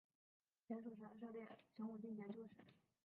[0.67, 1.47] 前蜀时设立
[1.77, 2.63] 雄武军节度使。